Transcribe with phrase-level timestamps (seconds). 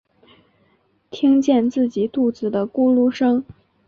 [1.11, 3.45] 听见自己肚子的咕噜声